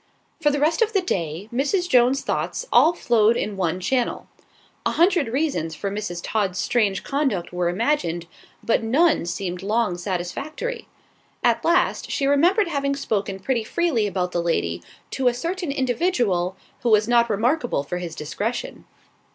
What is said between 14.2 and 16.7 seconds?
the lady to a certain individual